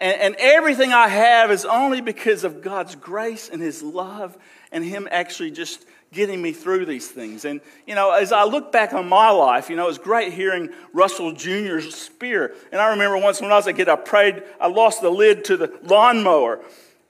[0.00, 4.36] And, and everything I have is only because of God's grace and His love
[4.70, 7.44] and Him actually just getting me through these things.
[7.44, 10.32] And, you know, as I look back on my life, you know, it was great
[10.32, 12.54] hearing Russell Jr.'s spear.
[12.70, 15.44] And I remember once when I was a kid, I prayed, I lost the lid
[15.46, 16.60] to the lawnmower.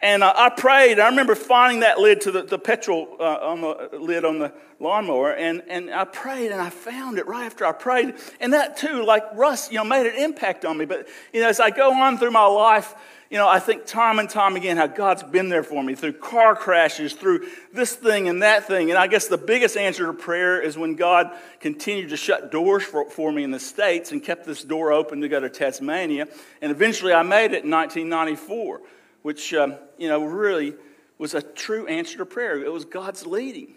[0.02, 0.98] And uh, I prayed.
[0.98, 4.52] I remember finding that lid to the, the petrol uh, on the lid on the
[4.78, 8.14] lawnmower, and, and I prayed, and I found it right after I prayed.
[8.38, 10.84] And that too, like Russ, you know, made an impact on me.
[10.84, 12.94] But you know, as I go on through my life,
[13.30, 16.12] you know, I think time and time again how God's been there for me through
[16.12, 18.90] car crashes, through this thing and that thing.
[18.90, 22.84] And I guess the biggest answer to prayer is when God continued to shut doors
[22.84, 26.28] for, for me in the States and kept this door open to go to Tasmania.
[26.60, 28.80] And eventually I made it in 1994
[29.26, 30.72] which, um, you know, really
[31.18, 32.64] was a true answer to prayer.
[32.64, 33.74] It was God's leading.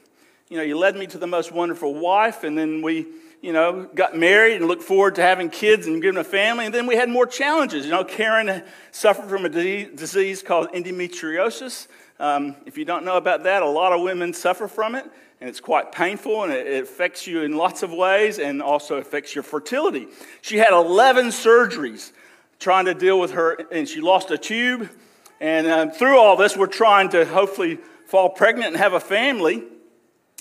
[0.47, 3.07] You know, you led me to the most wonderful wife, and then we,
[3.41, 6.65] you know, got married and looked forward to having kids and giving a family.
[6.65, 7.85] And then we had more challenges.
[7.85, 11.87] You know, Karen suffered from a disease called endometriosis.
[12.19, 15.05] Um, if you don't know about that, a lot of women suffer from it,
[15.41, 19.33] and it's quite painful, and it affects you in lots of ways, and also affects
[19.33, 20.09] your fertility.
[20.41, 22.11] She had 11 surgeries
[22.59, 24.91] trying to deal with her, and she lost a tube
[25.39, 29.63] and uh, through all this, we're trying to hopefully fall pregnant and have a family.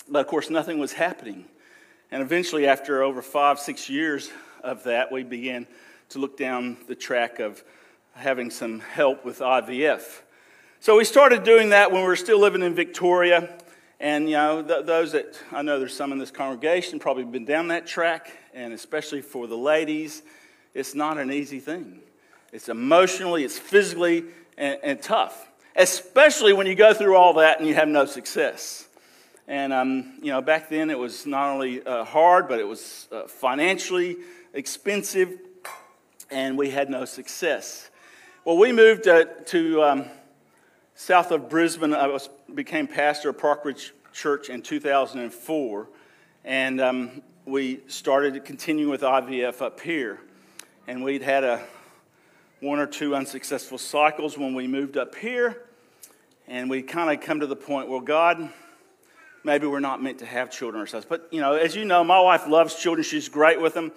[0.08, 1.44] But of course, nothing was happening.
[2.10, 4.30] And eventually, after over five, six years
[4.64, 5.66] of that, we began
[6.10, 7.62] to look down the track of
[8.14, 10.22] having some help with IVF.
[10.80, 13.56] So we started doing that when we were still living in Victoria.
[14.00, 17.44] And, you know, th- those that I know there's some in this congregation probably been
[17.44, 18.32] down that track.
[18.54, 20.22] And especially for the ladies,
[20.74, 22.00] it's not an easy thing.
[22.52, 24.24] It's emotionally, it's physically,
[24.58, 28.86] and, and tough, especially when you go through all that and you have no success.
[29.46, 33.08] And, um, you know, back then it was not only uh, hard, but it was
[33.10, 34.16] uh, financially
[34.52, 35.38] expensive,
[36.30, 37.88] and we had no success.
[38.44, 40.04] Well, we moved uh, to um,
[40.94, 41.94] south of Brisbane.
[41.94, 45.88] I was, became pastor of Parkridge Church in 2004,
[46.44, 50.20] and um, we started continuing with IVF up here.
[50.86, 51.62] And we'd had a,
[52.60, 55.62] one or two unsuccessful cycles when we moved up here.
[56.46, 58.48] And we kind of come to the point where God,
[59.44, 61.06] maybe we're not meant to have children ourselves.
[61.08, 63.04] But, you know, as you know, my wife loves children.
[63.04, 63.92] She's great with them.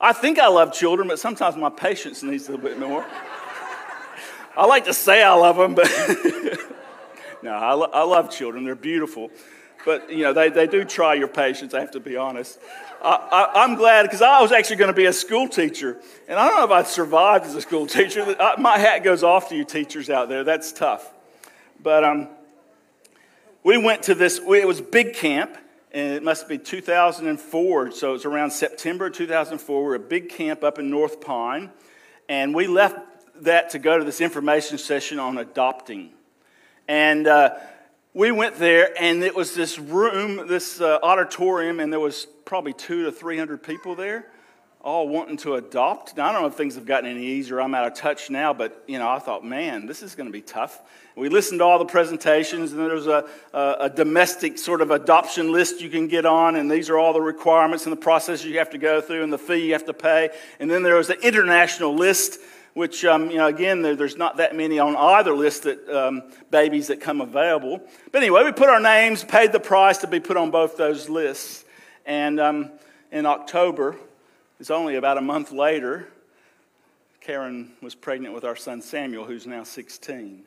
[0.00, 3.06] I think I love children, but sometimes my patience needs a little bit more.
[4.56, 5.88] I like to say I love them, but
[7.42, 8.64] no, I, lo- I love children.
[8.64, 9.30] They're beautiful.
[9.84, 12.58] But, you know, they, they do try your patience, I have to be honest.
[13.04, 16.00] I, am glad because I was actually going to be a school teacher.
[16.26, 18.34] And I don't know if I'd survived as a school teacher.
[18.58, 20.44] My hat goes off to you teachers out there.
[20.44, 21.12] That's tough.
[21.82, 22.28] But um,
[23.62, 25.56] we went to this, it was big camp,
[25.92, 27.90] and it must be 2004.
[27.90, 29.84] So it was around September 2004.
[29.84, 31.70] We are a big camp up in North Pine.
[32.28, 32.96] And we left
[33.42, 36.10] that to go to this information session on adopting.
[36.88, 37.56] And uh,
[38.14, 42.72] we went there, and it was this room, this uh, auditorium, and there was probably
[42.72, 44.28] two to three hundred people there,
[44.80, 46.16] all wanting to adopt.
[46.16, 47.60] Now I don't know if things have gotten any easier.
[47.60, 50.32] I'm out of touch now, but you know I thought, man, this is going to
[50.32, 50.80] be tough.
[51.16, 55.50] We listened to all the presentations, and there's a, a, a domestic sort of adoption
[55.50, 58.58] list you can get on, and these are all the requirements and the process you
[58.58, 60.30] have to go through, and the fee you have to pay.
[60.60, 62.38] And then there was an international list
[62.74, 66.22] which, um, you know, again, there, there's not that many on either list that um,
[66.50, 67.80] babies that come available.
[68.12, 71.08] But anyway, we put our names, paid the price to be put on both those
[71.08, 71.64] lists.
[72.04, 72.70] And um,
[73.12, 73.96] in October,
[74.58, 76.08] it's only about a month later,
[77.20, 80.44] Karen was pregnant with our son Samuel, who's now 16.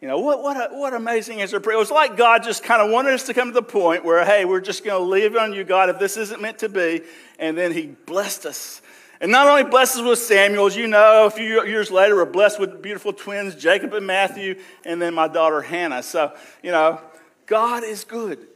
[0.00, 1.76] You know, what, what, a, what amazing answer prayer.
[1.76, 4.24] It was like God just kind of wanted us to come to the point where,
[4.24, 7.02] hey, we're just going to leave on you, God, if this isn't meant to be.
[7.38, 8.82] And then He blessed us
[9.20, 12.60] and not only blesses with Samuel, as you know, a few years later, we're blessed
[12.60, 16.02] with beautiful twins, Jacob and Matthew, and then my daughter Hannah.
[16.02, 17.00] So, you know,
[17.46, 18.46] God is good.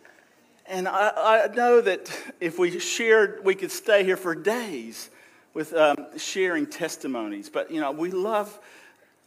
[0.66, 5.10] And I, I know that if we shared, we could stay here for days
[5.54, 7.48] with um, sharing testimonies.
[7.48, 8.60] But, you know, we love,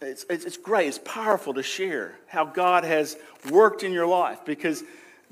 [0.01, 3.17] it's, it's, it's great, it's powerful to share how God has
[3.49, 4.83] worked in your life because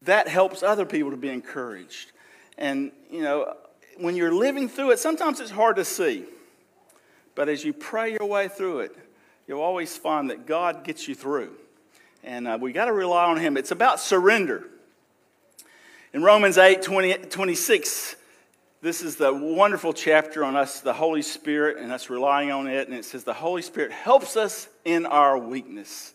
[0.03, 2.11] that helps other people to be encouraged.
[2.57, 3.55] And, you know,
[3.97, 6.25] when you're living through it, sometimes it's hard to see.
[7.35, 8.95] But as you pray your way through it,
[9.47, 11.53] you'll always find that God gets you through.
[12.23, 13.57] And uh, we got to rely on Him.
[13.57, 14.67] It's about surrender.
[16.13, 18.15] In Romans 8 20, 26,
[18.81, 22.87] this is the wonderful chapter on us, the Holy Spirit, and us relying on it.
[22.87, 26.13] And it says, The Holy Spirit helps us in our weakness.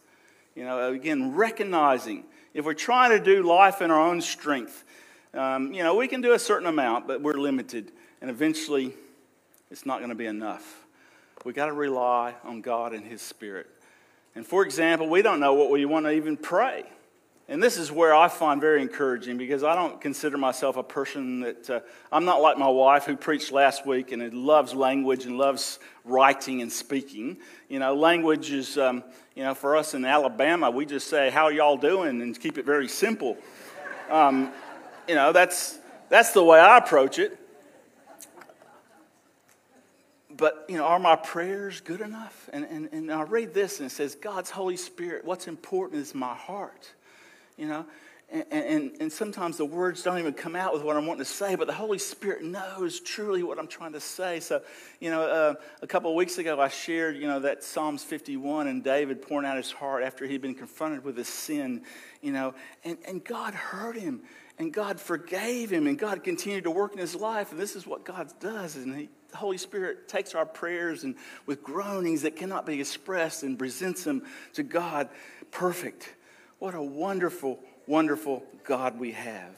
[0.55, 4.85] You know, again, recognizing if we're trying to do life in our own strength,
[5.37, 7.92] um, you know, we can do a certain amount, but we're limited.
[8.20, 8.94] And eventually,
[9.70, 10.85] it's not going to be enough.
[11.44, 13.66] we got to rely on God and His Spirit.
[14.35, 16.85] And for example, we don't know what we want to even pray.
[17.49, 21.40] And this is where I find very encouraging because I don't consider myself a person
[21.40, 25.38] that uh, I'm not like my wife who preached last week and loves language and
[25.38, 27.37] loves writing and speaking.
[27.68, 29.05] You know, language is, um,
[29.37, 32.20] you know, for us in Alabama, we just say, How y'all doing?
[32.20, 33.37] and keep it very simple.
[34.11, 34.53] Um,
[35.09, 37.38] you know, that's, that's the way I approach it.
[40.37, 42.51] But, you know, are my prayers good enough?
[42.53, 46.14] And, and, and I read this and it says, God's Holy Spirit, what's important is
[46.14, 46.92] my heart.
[47.57, 47.87] You know,
[48.29, 51.31] and, and, and, sometimes the words don't even come out with what I'm wanting to
[51.31, 54.40] say, but the Holy Spirit knows truly what I'm trying to say.
[54.40, 54.62] So,
[55.01, 58.66] you know, uh, a couple of weeks ago, I shared, you know, that Psalms 51
[58.66, 61.83] and David pouring out his heart after he'd been confronted with his sin,
[62.21, 64.23] you know, and, and God heard him
[64.59, 67.51] and God forgave him and God continued to work in his life.
[67.51, 68.77] And this is what God does.
[68.77, 71.14] And he, the Holy Spirit takes our prayers and
[71.45, 74.23] with groanings that cannot be expressed and presents them
[74.55, 75.09] to God
[75.51, 76.14] perfect.
[76.59, 79.55] What a wonderful, wonderful God we have.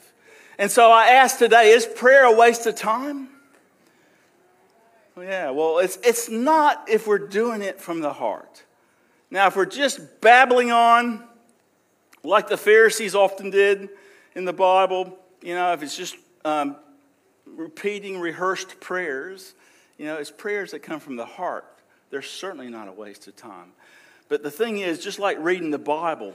[0.57, 3.29] And so I ask today is prayer a waste of time?
[5.17, 8.63] Yeah, well, it's, it's not if we're doing it from the heart.
[9.31, 11.23] Now, if we're just babbling on,
[12.23, 13.89] like the Pharisees often did
[14.35, 16.15] in the Bible, you know, if it's just
[16.45, 16.75] um,
[17.45, 19.53] repeating rehearsed prayers,
[19.97, 21.65] you know, it's prayers that come from the heart.
[22.09, 23.71] They're certainly not a waste of time.
[24.29, 26.33] But the thing is, just like reading the Bible,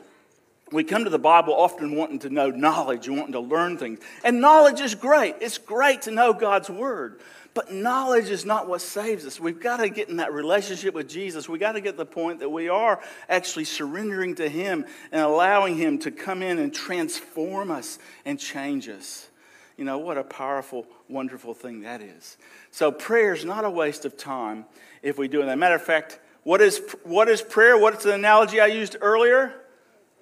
[0.72, 4.00] we come to the Bible often wanting to know knowledge and wanting to learn things.
[4.24, 5.36] And knowledge is great.
[5.40, 7.20] It's great to know God's Word.
[7.54, 9.38] But knowledge is not what saves us.
[9.38, 11.48] We've got to get in that relationship with Jesus.
[11.48, 15.22] We've got to get to the point that we are actually surrendering to Him and
[15.22, 19.28] allowing Him to come in and transform us and change us.
[19.76, 22.36] You know, what a powerful, wonderful thing that is.
[22.70, 24.66] So, prayer is not a waste of time
[25.02, 25.46] if we do it.
[25.46, 27.78] As a matter of fact, what is, what is prayer?
[27.78, 29.54] What's the analogy I used earlier?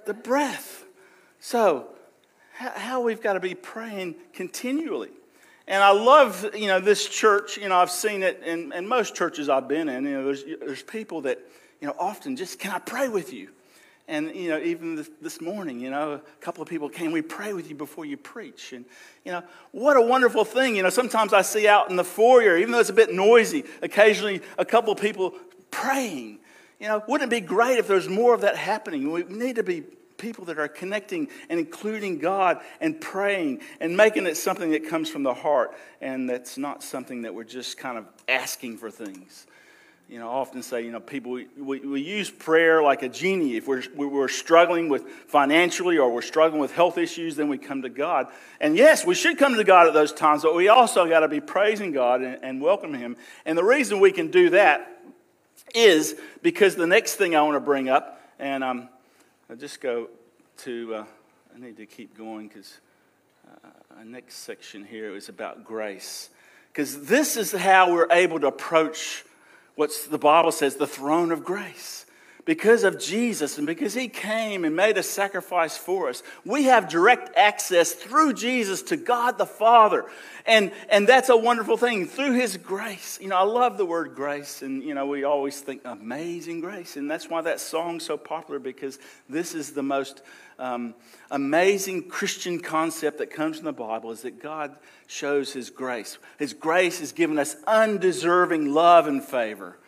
[0.04, 0.84] the breath.
[1.40, 1.88] So,
[2.52, 5.10] how we've got to be praying continually.
[5.68, 9.14] And I love, you know, this church, you know, I've seen it in, in most
[9.14, 10.04] churches I've been in.
[10.04, 11.38] You know, there's, there's people that,
[11.80, 13.48] you know, often just, can I pray with you?
[14.08, 17.22] And, you know, even this, this, morning, you know, a couple of people came, we
[17.22, 18.72] pray with you before you preach.
[18.72, 18.84] And,
[19.24, 20.74] you know, what a wonderful thing.
[20.74, 23.64] You know, sometimes I see out in the foyer, even though it's a bit noisy,
[23.80, 25.34] occasionally a couple of people
[25.70, 26.40] praying.
[26.80, 29.12] You know, wouldn't it be great if there's more of that happening?
[29.12, 29.84] We need to be
[30.22, 35.10] people that are connecting and including God and praying and making it something that comes
[35.10, 39.46] from the heart and that's not something that we're just kind of asking for things.
[40.08, 43.08] You know, I often say, you know, people, we, we, we use prayer like a
[43.08, 43.56] genie.
[43.56, 47.82] If we're, we're struggling with financially or we're struggling with health issues, then we come
[47.82, 48.28] to God.
[48.60, 51.28] And yes, we should come to God at those times, but we also got to
[51.28, 53.16] be praising God and, and welcome Him.
[53.44, 55.02] And the reason we can do that
[55.74, 58.88] is because the next thing I want to bring up, and um,
[59.52, 60.08] I'll just go
[60.62, 61.04] to, uh,
[61.54, 62.80] I need to keep going because
[63.46, 66.30] uh, our next section here is about grace.
[66.68, 69.26] Because this is how we're able to approach
[69.74, 72.06] what the Bible says the throne of grace
[72.44, 76.88] because of Jesus and because he came and made a sacrifice for us, we have
[76.88, 80.06] direct access through Jesus to God the Father.
[80.44, 83.18] And, and that's a wonderful thing through his grace.
[83.20, 86.96] You know, I love the word grace, and, you know, we always think amazing grace.
[86.96, 90.22] And that's why that song's so popular because this is the most
[90.58, 90.94] um,
[91.30, 94.74] amazing Christian concept that comes from the Bible is that God
[95.06, 96.18] shows his grace.
[96.40, 99.78] His grace has given us undeserving love and favor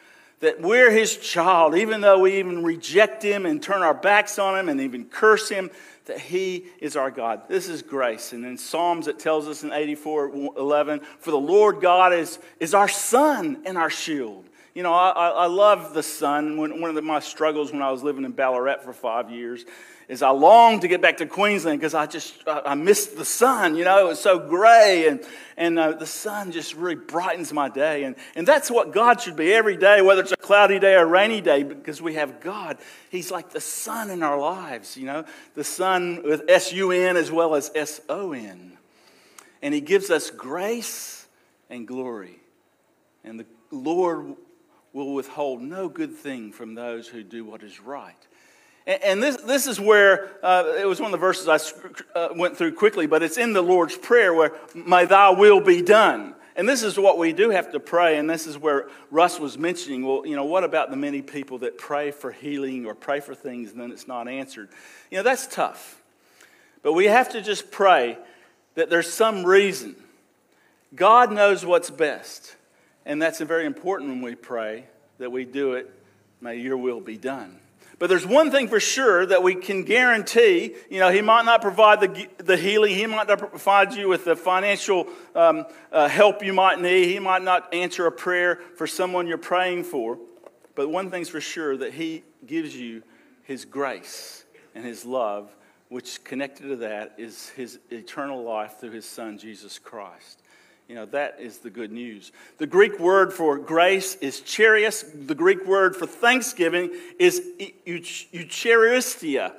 [0.40, 4.58] that we're his child, even though we even reject him and turn our backs on
[4.58, 5.70] him and even curse him,
[6.06, 7.42] that he is our God.
[7.48, 8.32] This is grace.
[8.32, 12.74] And in Psalms, it tells us in 84 11, for the Lord God is, is
[12.74, 14.48] our sun and our shield.
[14.74, 16.56] You know, I, I love the sun.
[16.56, 19.64] One of the, my struggles when I was living in Ballarat for five years
[20.08, 23.76] is I longed to get back to Queensland because I just I missed the sun.
[23.76, 25.20] You know, it was so gray, and
[25.56, 28.04] and uh, the sun just really brightens my day.
[28.04, 31.06] And and that's what God should be every day, whether it's a cloudy day or
[31.06, 32.78] rainy day, because we have God.
[33.10, 34.96] He's like the sun in our lives.
[34.96, 35.24] You know,
[35.54, 38.76] the sun with S U N as well as S O N.
[39.62, 41.26] and He gives us grace
[41.70, 42.40] and glory.
[43.24, 44.34] And the Lord
[44.92, 48.14] will withhold no good thing from those who do what is right.
[48.86, 52.58] And this, this is where uh, it was one of the verses I uh, went
[52.58, 56.34] through quickly, but it's in the Lord's Prayer where, May thy will be done.
[56.56, 59.58] And this is what we do have to pray, and this is where Russ was
[59.58, 63.20] mentioning well, you know, what about the many people that pray for healing or pray
[63.20, 64.68] for things and then it's not answered?
[65.10, 66.00] You know, that's tough.
[66.82, 68.18] But we have to just pray
[68.74, 69.96] that there's some reason.
[70.94, 72.54] God knows what's best.
[73.06, 74.84] And that's very important when we pray
[75.18, 75.90] that we do it.
[76.40, 77.58] May your will be done.
[77.98, 80.74] But there's one thing for sure that we can guarantee.
[80.90, 84.24] You know, He might not provide the, the healing, He might not provide you with
[84.24, 88.86] the financial um, uh, help you might need, He might not answer a prayer for
[88.86, 90.18] someone you're praying for.
[90.74, 93.02] But one thing's for sure that He gives you
[93.44, 95.54] His grace and His love,
[95.88, 100.42] which connected to that is His eternal life through His Son, Jesus Christ.
[100.94, 102.30] You know, that is the good news.
[102.58, 105.04] The Greek word for grace is charis.
[105.12, 107.42] The Greek word for thanksgiving is
[107.84, 109.54] eucharistia.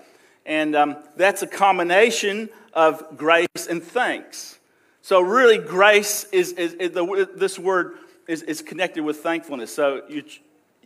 [0.45, 4.59] And um, that's a combination of grace and thanks.
[5.01, 7.95] So, really, grace is, is, is the, this word
[8.29, 9.75] is, is connected with thankfulness.
[9.75, 10.03] So,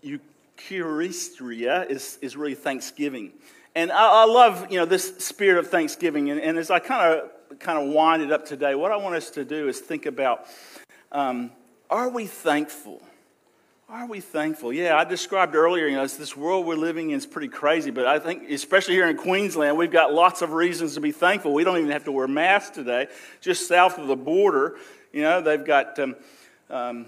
[0.03, 3.33] eucharistia is, is really thanksgiving.
[3.75, 6.31] And I, I, love, you know, this spirit of thanksgiving.
[6.31, 9.15] And, and as I kind of kind of wind it up today, what I want
[9.15, 10.45] us to do is think about
[11.11, 11.51] um,
[11.89, 13.01] are we thankful?
[13.89, 14.71] Are we thankful?
[14.71, 18.05] Yeah, I described earlier, you know, this world we're living in is pretty crazy, but
[18.05, 21.53] I think, especially here in Queensland, we've got lots of reasons to be thankful.
[21.55, 23.07] We don't even have to wear masks today.
[23.41, 24.77] Just south of the border,
[25.11, 26.15] you know, they've got, um,
[26.69, 27.07] um,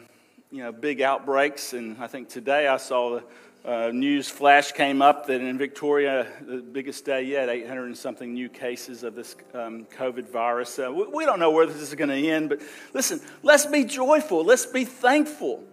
[0.52, 1.74] you know, big outbreaks.
[1.74, 3.24] And I think today I saw the
[3.64, 8.34] uh, news flash came up that in Victoria, the biggest day yet, 800 and something
[8.34, 10.80] new cases of this um, COVID virus.
[10.80, 12.60] Uh, we, we, don't know where this is going to end, but
[12.94, 14.44] listen, let's be joyful.
[14.44, 15.64] Let's be thankful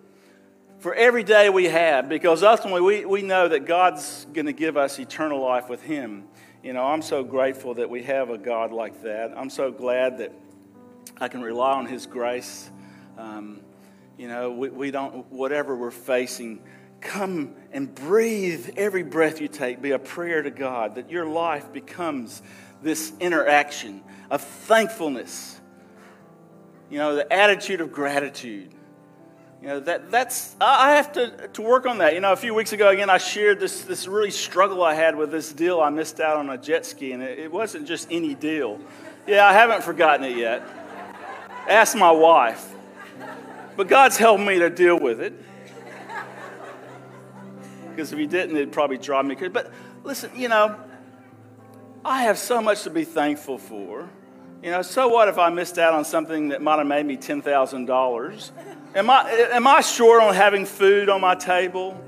[0.81, 4.77] for every day we have because ultimately we, we know that God's going to give
[4.77, 6.25] us eternal life with Him.
[6.63, 9.33] You know, I'm so grateful that we have a God like that.
[9.35, 10.33] I'm so glad that
[11.19, 12.71] I can rely on His grace.
[13.17, 13.61] Um,
[14.19, 16.61] you know, we, we don't, whatever we're facing,
[17.01, 21.73] come and breathe every breath you take be a prayer to God that your life
[21.73, 22.43] becomes
[22.83, 25.61] this interaction of thankfulness.
[26.91, 28.71] You know, the attitude of gratitude.
[29.61, 32.15] You know, that, that's, I have to, to work on that.
[32.15, 35.17] You know, a few weeks ago, again, I shared this, this really struggle I had
[35.17, 38.07] with this deal I missed out on a jet ski, and it, it wasn't just
[38.11, 38.79] any deal.
[39.27, 40.63] Yeah, I haven't forgotten it yet.
[41.69, 42.75] Ask my wife.
[43.77, 45.35] But God's helped me to deal with it
[47.99, 49.49] because if he didn't, it'd probably drive me crazy.
[49.49, 49.73] But
[50.05, 50.79] listen, you know,
[52.05, 54.09] I have so much to be thankful for.
[54.63, 57.17] You know, so what if I missed out on something that might have made me
[57.17, 58.51] $10,000?
[58.95, 62.01] Am I, am I short on having food on my table?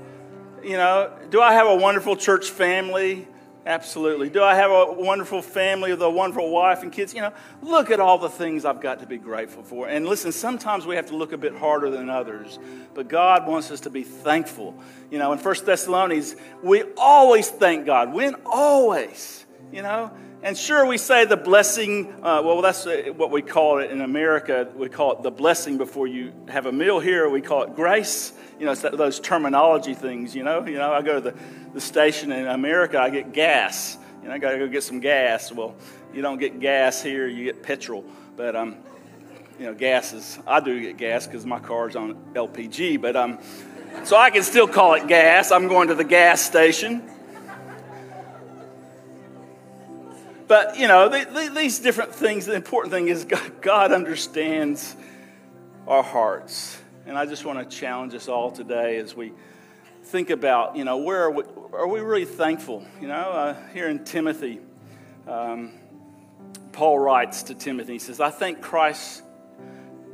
[0.63, 3.27] You know, do I have a wonderful church family?
[3.65, 4.29] Absolutely.
[4.29, 7.13] Do I have a wonderful family with a wonderful wife and kids?
[7.13, 9.87] You know, look at all the things I've got to be grateful for.
[9.87, 12.57] And listen, sometimes we have to look a bit harder than others,
[12.95, 14.73] but God wants us to be thankful.
[15.11, 18.13] You know, in 1 Thessalonians, we always thank God.
[18.13, 20.11] When always, you know.
[20.43, 24.01] And sure, we say the blessing, uh, well, that's uh, what we call it in
[24.01, 24.67] America.
[24.75, 27.29] We call it the blessing before you have a meal here.
[27.29, 28.33] We call it grace.
[28.61, 30.63] You know, it's those terminology things, you know.
[30.65, 31.35] You know, I go to the
[31.73, 33.97] the station in America, I get gas.
[34.21, 35.51] You know, I got to go get some gas.
[35.51, 35.75] Well,
[36.13, 38.05] you don't get gas here, you get petrol.
[38.35, 38.77] But, um,
[39.59, 43.01] you know, gas is, I do get gas because my car's on LPG.
[43.01, 43.39] But, um,
[44.03, 45.51] so I can still call it gas.
[45.51, 47.09] I'm going to the gas station.
[50.47, 54.95] But, you know, the, the, these different things, the important thing is God, God understands
[55.87, 56.80] our hearts.
[57.11, 59.33] And I just want to challenge us all today as we
[60.03, 61.43] think about, you know, where are we,
[61.73, 62.87] are we really thankful?
[63.01, 64.61] You know, uh, here in Timothy,
[65.27, 65.73] um,
[66.71, 69.23] Paul writes to Timothy, he says, I thank Christ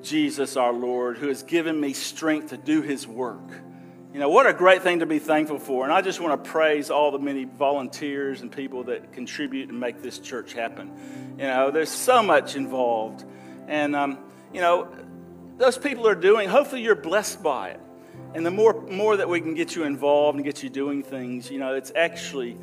[0.02, 3.48] Jesus our Lord who has given me strength to do his work.
[4.12, 5.84] You know, what a great thing to be thankful for.
[5.84, 9.80] And I just want to praise all the many volunteers and people that contribute and
[9.80, 10.92] make this church happen.
[11.38, 13.24] You know, there's so much involved.
[13.68, 14.18] And, um,
[14.52, 14.88] you know,
[15.58, 17.80] those people are doing, hopefully you're blessed by it.
[18.34, 21.50] And the more, more that we can get you involved and get you doing things,
[21.50, 22.58] you know, it's actually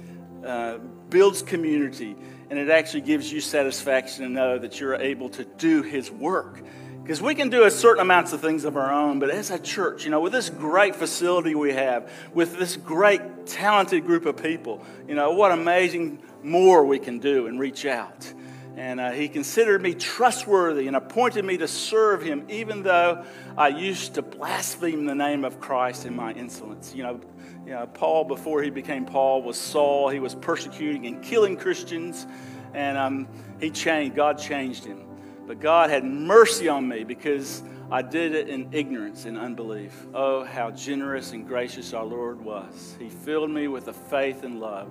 [0.45, 0.79] uh,
[1.09, 2.17] builds community
[2.51, 6.63] and it actually gives you satisfaction to know that you're able to do His work.
[7.03, 9.59] Because we can do a certain amounts of things of our own, but as a
[9.59, 14.43] church, you know, with this great facility we have, with this great talented group of
[14.43, 18.33] people, you know, what amazing more we can do and reach out.
[18.77, 23.25] And uh, he considered me trustworthy and appointed me to serve him, even though
[23.57, 26.93] I used to blaspheme the name of Christ in my insolence.
[26.95, 27.21] You know,
[27.65, 30.09] you know, Paul, before he became Paul, was Saul.
[30.09, 32.27] He was persecuting and killing Christians.
[32.73, 33.29] And um,
[33.61, 35.05] he changed, God changed him.
[35.47, 40.07] But God had mercy on me because I did it in ignorance and unbelief.
[40.15, 42.97] Oh, how generous and gracious our Lord was.
[42.99, 44.89] He filled me with the faith and love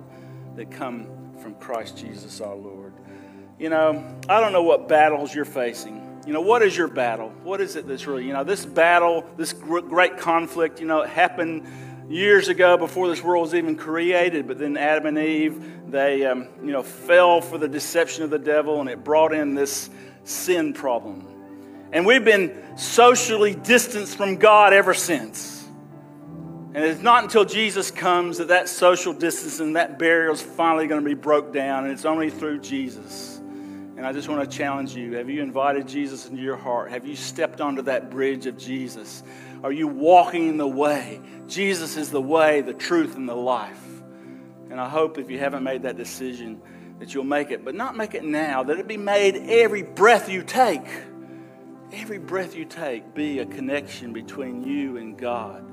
[0.56, 1.08] that come
[1.38, 2.83] from Christ Jesus our Lord.
[3.58, 6.22] You know, I don't know what battles you're facing.
[6.26, 7.28] You know, what is your battle?
[7.42, 11.10] What is it that's really, you know, this battle, this great conflict, you know, it
[11.10, 11.66] happened
[12.08, 16.48] years ago before this world was even created, but then Adam and Eve, they, um,
[16.62, 19.88] you know, fell for the deception of the devil and it brought in this
[20.24, 21.28] sin problem.
[21.92, 25.64] And we've been socially distanced from God ever since.
[26.74, 30.88] And it's not until Jesus comes that that social distance and that barrier is finally
[30.88, 33.33] going to be broke down, and it's only through Jesus.
[33.96, 36.90] And I just want to challenge you have you invited Jesus into your heart?
[36.90, 39.22] Have you stepped onto that bridge of Jesus?
[39.62, 41.20] Are you walking in the way?
[41.46, 43.80] Jesus is the way, the truth, and the life.
[44.70, 46.60] And I hope if you haven't made that decision,
[46.98, 50.28] that you'll make it, but not make it now, that it be made every breath
[50.28, 50.86] you take.
[51.92, 55.64] Every breath you take be a connection between you and God.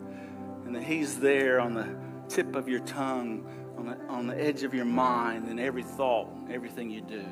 [0.66, 1.96] And that He's there on the
[2.30, 3.48] tip of your tongue,
[3.78, 7.26] on the, on the edge of your mind, and every thought, everything you do.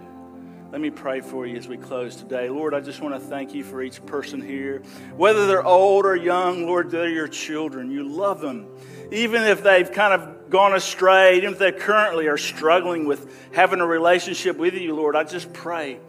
[0.71, 2.47] Let me pray for you as we close today.
[2.47, 4.83] Lord, I just want to thank you for each person here.
[5.17, 7.89] Whether they're old or young, Lord, they're your children.
[7.89, 8.67] You love them.
[9.11, 13.79] Even if they've kind of gone astray, even if they currently are struggling with having
[13.79, 15.99] a relationship with you, Lord, I just pray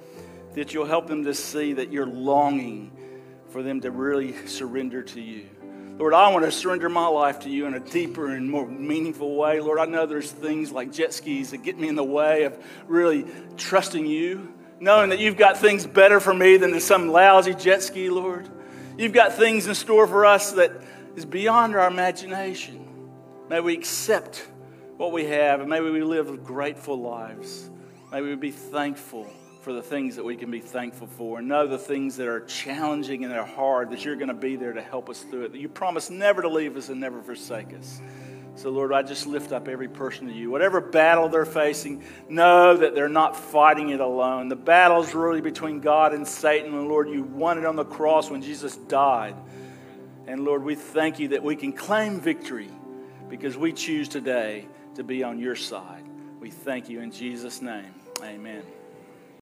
[0.53, 2.93] that you'll help them to see that you're longing
[3.49, 5.49] for them to really surrender to you.
[6.01, 9.37] Lord, I want to surrender my life to you in a deeper and more meaningful
[9.37, 9.61] way.
[9.61, 12.59] Lord, I know there's things like jet skis that get me in the way of
[12.87, 13.27] really
[13.59, 18.09] trusting you, knowing that you've got things better for me than some lousy jet ski,
[18.09, 18.49] Lord.
[18.97, 20.73] You've got things in store for us that
[21.17, 22.83] is beyond our imagination.
[23.51, 24.49] May we accept
[24.97, 27.69] what we have and may we live grateful lives.
[28.11, 29.31] May we be thankful
[29.61, 32.41] for the things that we can be thankful for and know the things that are
[32.41, 35.45] challenging and that are hard, that you're going to be there to help us through
[35.45, 35.53] it.
[35.53, 38.01] That you promise never to leave us and never forsake us.
[38.57, 40.51] So, Lord, I just lift up every person to you.
[40.51, 44.49] Whatever battle they're facing, know that they're not fighting it alone.
[44.49, 46.75] The battle is really between God and Satan.
[46.75, 49.37] And, Lord, you won it on the cross when Jesus died.
[50.27, 52.71] And, Lord, we thank you that we can claim victory
[53.29, 56.05] because we choose today to be on your side.
[56.41, 57.95] We thank you in Jesus' name.
[58.23, 58.63] Amen.